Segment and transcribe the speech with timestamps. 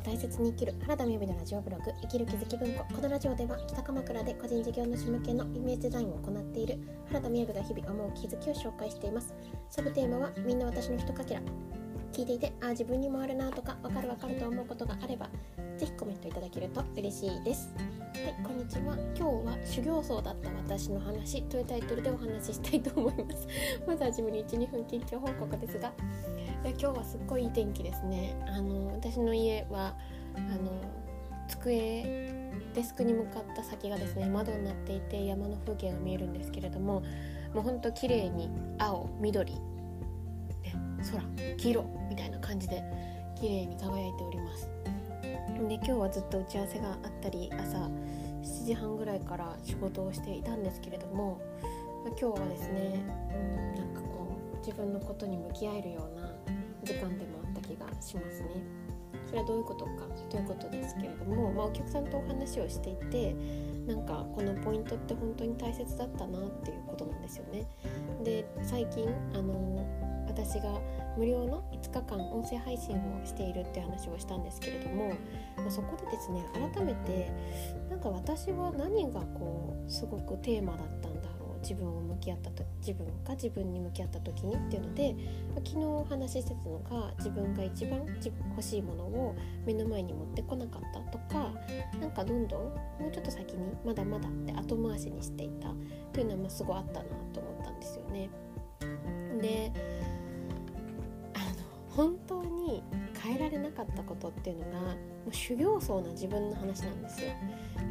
[0.00, 0.74] を大切に生きる。
[0.82, 2.84] 原田美由のラジオブログ生きる気づき文庫。
[2.94, 6.78] このラジオでは北鎌倉で個人事業主向けのイメージデザインを行っている。
[7.08, 9.34] 原田美由が日々思う気づきを紹介しています。
[9.68, 11.42] サブテーマはみんな私のひとかけら。
[12.12, 15.28] 聞いていてあ自分にもあるなとかわかるわかると思うことがあれば
[15.78, 17.72] ぜひコメントいただけると嬉しいです。
[17.76, 18.96] はいこんにちは。
[19.16, 23.46] 今日は修行僧だった私の話というタイトルでお話ししたいと思います。
[23.86, 25.92] まずはじめに12分近況報告ですが
[26.62, 28.36] 今日はすっごいいい天気ですね。
[28.46, 29.94] あの私の家は
[30.36, 30.70] あの
[31.48, 37.02] 机デスクに向かった先がですね窓になっていて山の風景が見えるんですけれども
[37.54, 39.60] もうほんと綺麗に青緑、ね、
[41.10, 42.82] 空黄色みたいな感じで
[43.40, 44.68] 綺麗に輝いております。
[45.68, 51.40] で今日はずっと打ち合わせがあったり朝7時半ぐらいから仕事をしていたんですけれども
[52.20, 53.02] 今日はですね
[53.34, 56.29] うんなんかこう自分のことに向き合えるような
[56.84, 58.48] 時間でもあった気がしますね。
[59.26, 59.90] それはどういうことか
[60.28, 63.36] ということですけれども、まあ、お客さんとお話をしていて
[63.86, 67.64] なんかこのポイントって本当に大切だったなっていうことなんですよね。
[68.24, 69.86] で最近あの
[70.26, 70.80] 私が
[71.16, 75.10] 無料の5日間音声配信をしているって話をしたんですけれども、
[75.56, 76.44] まあ、そこでですね
[76.74, 77.30] 改めて
[77.88, 81.09] なんか私は何がこうすごくテーマだったんだろう
[81.62, 85.14] 自分を向き合ったと自分が自分に向き合った時にっていうので、
[85.56, 88.00] 昨日お話ししてたのが自分が一番
[88.50, 89.34] 欲しいものを
[89.66, 91.52] 目の前に持ってこなかったとか
[92.00, 95.68] なんかどんどんもうちょっと先にまだまだって後回しにしていた
[96.12, 98.28] というのはすごいあったなと思ったんですよね。
[99.40, 99.72] で
[101.34, 102.82] あの本当に
[103.50, 104.94] れなかったことっていうのがも
[105.28, 107.30] う修行僧な自分の話なんですよ。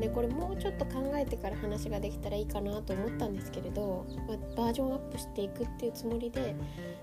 [0.00, 6.54] でこれもうちょっと考えてから話ができたらいいかなと思ったんですけれど、まあ、バージョンアップしていくっていうつもりで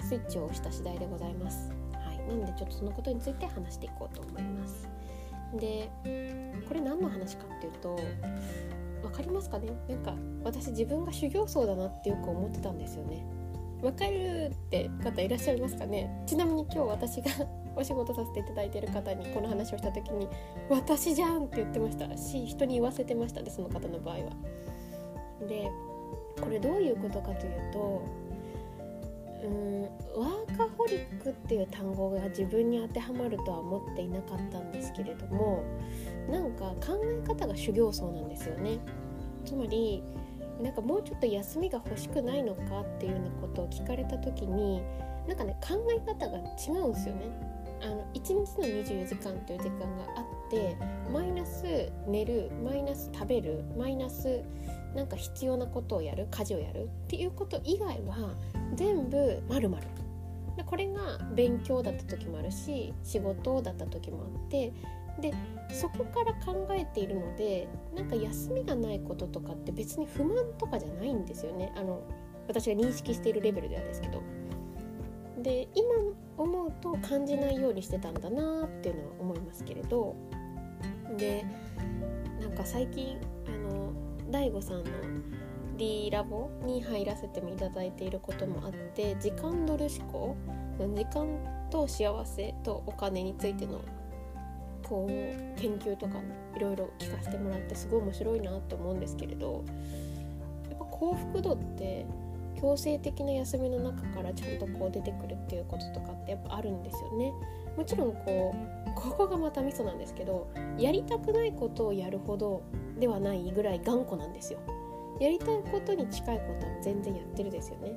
[0.00, 1.70] スイッチを押した次第でございます。
[1.92, 4.88] はい、なのでちょっとそのことについて話していこうと思います。
[5.54, 5.90] で
[6.68, 7.98] これ何の話かっていうと
[9.02, 9.68] 分かりますかね？
[9.88, 13.24] なんか私自分が修行僧だなってよく思ってたんですよね。
[13.82, 16.22] わかるって方いらっしゃいますかね？
[16.26, 17.30] ちなみに今日私が
[17.78, 20.28] お仕事させていただいている方にこの話をした時に
[20.68, 24.22] 「私じゃん!」って言ってましたし人に言わせてましたねその方の場合は。
[25.48, 25.70] で
[26.42, 28.02] これどういうことかというと
[29.44, 29.82] うん
[30.16, 35.62] ワーカホリックっていう単語が自分に当てはまるとは思っていなかったんですけれども
[36.28, 38.78] なんか考え方が修行僧なんですよね。
[39.44, 40.02] つまり
[40.60, 44.82] なんかもうちょっと休みが欲しくないのかっていうようなことを聞かれた時に
[45.28, 47.57] なんかね考え方が違うんですよね。
[47.82, 50.76] あの1日の24時間という時間があって
[51.12, 54.42] マイナス寝るマイナス食べるマイナス
[54.94, 58.34] なんか必要なことをやる家事をやるっていうこと以外は
[58.74, 59.86] 全部まるまる
[60.66, 64.72] これが勉強だった時もあるし仕事だった時もあって
[65.20, 65.32] で
[65.70, 72.02] そこから考えているのでなんか休みがないこととかって別に不満とかじゃないんですよねあの
[72.46, 74.22] 私が認識しているレベルではですけど。
[75.42, 75.84] で今
[76.38, 80.16] 思うと感じないようにしてたんだなっていうのは思いますけれど。
[81.16, 81.44] で
[82.40, 83.92] なんか最近あの
[84.30, 84.84] DAIGO さんの
[85.76, 90.36] D ラボに入らせていただいていることもあって時間ドル思考
[90.78, 91.26] 時間
[91.70, 93.80] と幸せとお金についての
[94.82, 96.18] こう研究とか
[96.56, 99.64] いろいろ聞かせてもらってすごい面白いなと思うんですけれど。
[100.68, 102.06] やっぱ幸福度って
[102.60, 107.32] 強制的な休みの中からちゃんとこう出てくるっていうこととかってやっぱあるんですよね。
[107.76, 108.54] もちろんこ
[108.86, 112.62] うここがまたミソなんですけどやりたくないことをやるほど
[112.98, 114.58] ではないぐらい頑固なんですよ。
[115.20, 117.92] やりたいことに近いことは全然やってるですよね。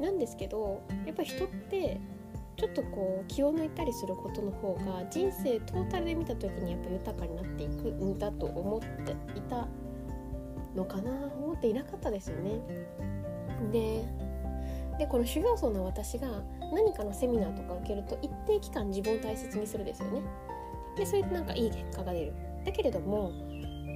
[0.00, 1.98] なんですけどやっぱ人って
[2.56, 9.68] ちょっとこう気を抜いたりすることの方が人生トータルで見た時にやっぱ豊かになっていくんだと思っていた
[10.74, 12.60] のかな思っていなかったですよね。
[13.72, 14.04] で
[14.98, 16.28] でこの修行僧の私が
[16.72, 20.22] 何かのセミナーとか受けると一定期間自分を大切にするですよね。
[20.96, 22.32] でそれでなんかいい結果が出る。
[22.64, 23.32] だけれども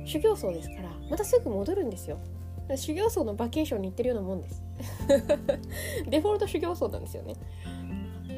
[0.04, 2.18] 修行僧ですからまたすぐ戻るんですよ。
[2.76, 4.62] 修行僧のバケーションに行ってるようなもんです。
[6.08, 7.34] デフォルト修行僧なんですよね。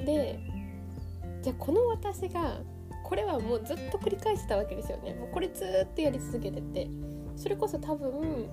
[0.05, 0.39] で
[1.43, 2.61] じゃあこの私が
[3.03, 6.89] これはもうずっと繰り返してたわけですよねもうこれずっとやり続けてて
[7.37, 8.49] それこそ多分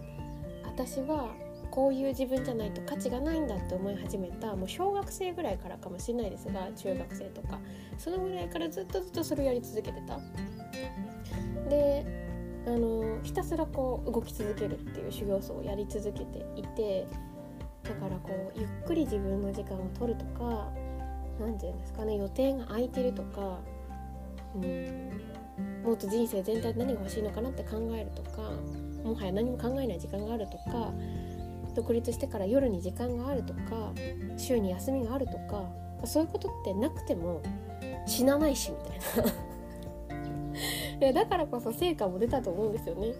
[0.65, 1.29] 私は
[1.71, 7.59] こういう自分じゃないと価値がないんだって思い始めたもう小学生ぐらいからかもしれないですが中学生とか。
[7.99, 10.17] そのぐらいからずっとずっとそれをやり続けてた。
[11.69, 12.05] で
[12.65, 17.07] あのひたすらこう動き続けるっていう修行僧をやり続けていて
[17.83, 20.69] だからこうゆっくり自分の時間を取るとか
[21.39, 23.59] 何て言うんですかね予定が空いてるとか
[24.55, 25.21] うん
[25.83, 28.51] もっと人生全体で何が欲しいのかなって考えるとか
[29.03, 30.91] もはや何も考えない時間があるとか
[31.79, 33.93] 独立してから夜に時間があるとか
[34.35, 35.63] 週に休みがあるとか
[36.03, 37.41] そういうことってなくても
[38.05, 39.31] 死なないしみたいな。
[40.99, 43.13] いやだからこそ成果も出たと思うんですよね。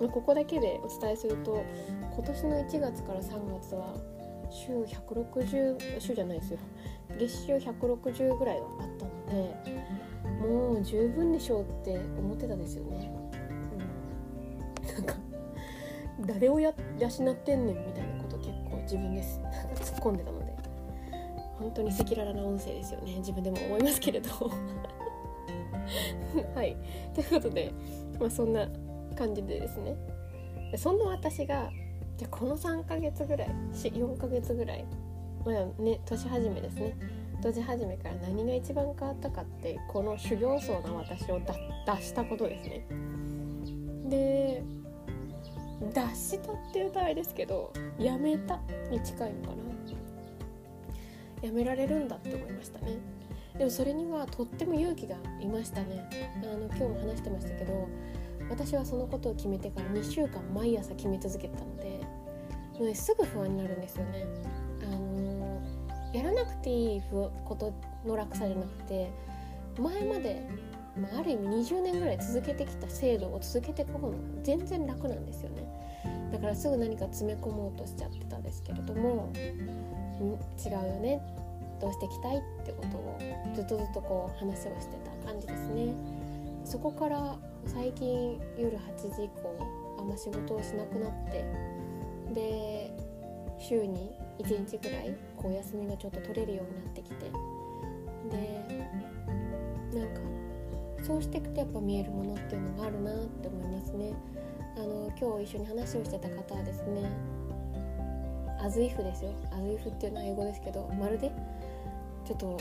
[0.00, 1.64] まここだけでお伝えすると
[2.14, 3.94] 今年の1月から3月は
[4.48, 6.58] 週160週じゃないですよ。
[7.18, 9.54] 月収160ぐらいはあったので
[10.40, 13.10] もう十分でしょうって思ってたんですよね、
[14.88, 15.23] うん、なんか
[16.26, 19.40] 誰をや養ってんねんみたいなこと結構自分です。
[19.74, 20.54] 突っ込んでたので。
[21.58, 23.16] 本当に赤裸々な音声ですよね。
[23.18, 24.28] 自分でも思いますけれど。
[26.54, 26.76] はい。
[27.14, 27.72] ということで、
[28.18, 28.68] まあ、そんな
[29.14, 29.96] 感じでですね。
[30.76, 31.70] そんな私が
[32.16, 34.84] じゃこの3ヶ月ぐらい4ヶ月ぐらい
[35.44, 36.96] まあね年始めですね。
[37.42, 42.86] 年始めから何が一番変わったかってこの修行僧な私を出したことですね。
[44.08, 44.62] で
[45.92, 48.60] 脱したっていうとあれですけどやめた
[48.90, 49.74] に近いのかな。
[51.44, 52.96] やめられるんだって思いましたね。
[53.58, 56.08] でもそれにはとっても勇気がいましたね。
[56.42, 57.88] あの今日も話してましたけど
[58.48, 62.00] 私はそのことを決めてから2週間毎朝決め続けてたので
[62.78, 64.24] もう、ね、すぐ不安になるんですよね。
[64.82, 65.62] あの
[66.14, 67.74] やらなくていいこと
[68.06, 69.10] の楽さじゃなくて
[69.78, 70.48] 前まで、
[70.96, 75.66] まあ、ある意味20年ぐらい続けてきた制度を続けていく方が全然楽なんですよね。
[76.32, 81.22] だからすぐ何か詰め込もうとしちゃってたんですけれども違うよね
[81.80, 83.18] どうしていきたいってことを
[83.54, 85.94] ずっとずっとこう話をしてた感じですね。
[86.64, 91.44] そこから最近夜8時以降あんま仕事をしなくなって
[92.32, 92.90] で
[93.58, 97.30] 週に1日ぐらいこう休みがちょっと取れるようになってきて
[101.06, 104.14] そうしていくとやっぱ見えるものっていうのがあるなって思いますね。
[104.76, 107.08] あの今日一緒に話をしてた方はですね
[108.58, 109.32] アズイフですよ。
[109.52, 111.30] アズイフっていうのは英語ですけどまるで
[112.24, 112.58] ちょっと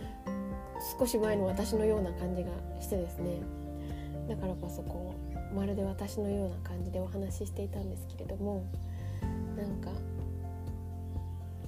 [0.98, 2.50] 少し前の私のような感じが
[2.80, 3.40] してですね。
[4.26, 5.12] だからこそこ
[5.52, 8.64] うまるで私のような感じでお話ししていたんですけれども
[9.56, 9.90] なんか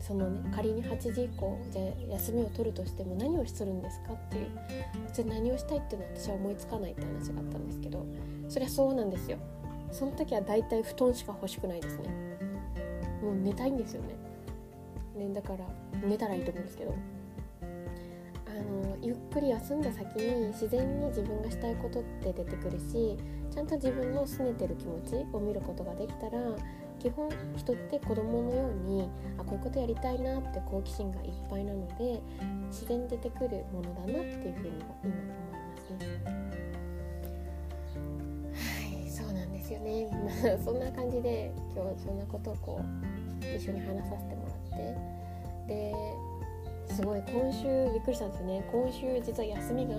[0.09, 1.83] そのね仮に8時以降じゃ
[2.15, 4.47] 休みを取るとしても何をするんですかっていう
[5.13, 8.07] じゃあ何をしたいっていうのは私は思いつかないって話があったんですけど
[8.49, 9.37] そりゃそうなんですよ。
[9.93, 12.09] その時は大体布団しか欲しくないですね。
[13.23, 14.17] もう寝たいんですよね。
[15.27, 15.67] ねだから
[16.03, 16.95] 寝たらいいと思うんですけど。
[17.61, 23.17] あのゆっくり休んだ先に自然に自分がしたいことって出てくるし
[23.51, 26.41] ちゃんと自分の拗ねてる気持ちを見ることができたら
[26.99, 29.09] 基本人って子供のように
[29.39, 32.21] あこういうことやりたいなって好奇心がいっぱいなので
[32.67, 36.09] 自然に出てくるものだなっていうふうに今思いますね。
[38.55, 45.19] はいそうなんですよね、まあ、そんな感じで今日そんなことをこう一緒に話させてもらって。
[45.69, 45.95] で
[46.89, 48.65] すごい今週びっくりしたんですよね。
[48.73, 49.95] 今週実は休みが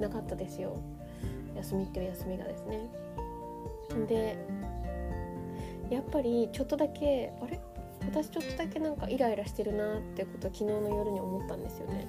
[0.00, 0.76] なかったですよ。
[1.56, 2.88] 休みっていう休みがですね。
[4.06, 4.38] で
[5.90, 7.58] やっぱりちょっとだけあれ？
[8.00, 12.06] 私ちょっとだけなんかイライラしてるなってこと昨日の夜に思ったんですよね。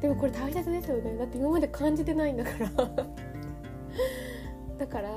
[0.00, 1.16] でもこれ大切ですよね。
[1.16, 2.68] だって今まで感じてないんだから。
[4.78, 5.10] だから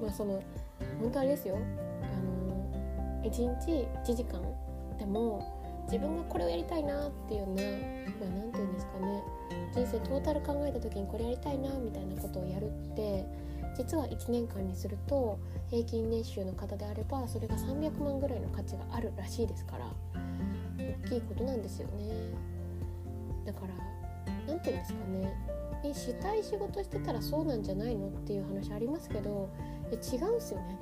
[0.00, 0.40] まあその
[1.00, 1.56] 本当あれですよ。
[1.56, 4.40] あの1日1時間
[4.98, 5.42] でも
[5.86, 7.70] 自分がこれをやりたいなっていうようなまあ
[8.38, 9.22] 何て言うんですかね。
[9.72, 13.24] 人生トータル考えた時にこれやりたいなみたいなことをやるって
[13.80, 15.38] 実は1年間にすると
[15.70, 19.86] 平均年収の方であればそれが300万ぐらいの価値があるらしいですから
[20.76, 22.12] 大きいことなんですよね。
[23.46, 23.68] だから
[24.46, 25.34] 何て言うんですかね。
[25.82, 29.48] えしたい仕事してたらそうなんじゃないのっていう話ありますけど
[29.90, 30.78] いや違うんですよね。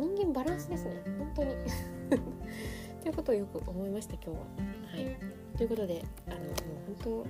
[0.00, 1.02] 人間バランスですね。
[1.18, 1.54] 本当に。
[3.00, 4.34] ということをよく思いました今日は。
[4.34, 4.42] は
[4.98, 6.52] い、ということであのもう
[7.04, 7.24] 本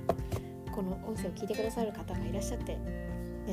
[0.66, 2.78] 当この音声を聞いてくださる方がいらっしゃって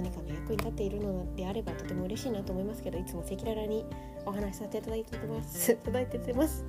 [0.01, 3.85] 何かの役に立っているのであればとても嬉しいなと思いますけどいつも赤裸々に
[4.25, 5.71] お話しさせていただいてます。
[5.73, 6.65] いただいてます。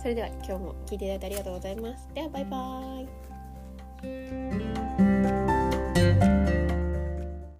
[0.00, 2.08] それでは今日も聞いていただいてありがとうございます。
[2.14, 2.99] ではバイバーイ。